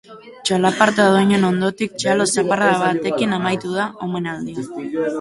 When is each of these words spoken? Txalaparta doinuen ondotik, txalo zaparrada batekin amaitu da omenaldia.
Txalaparta 0.47 1.05
doinuen 1.15 1.45
ondotik, 1.51 1.95
txalo 2.05 2.29
zaparrada 2.35 2.83
batekin 2.87 3.39
amaitu 3.41 3.79
da 3.79 3.89
omenaldia. 4.09 4.71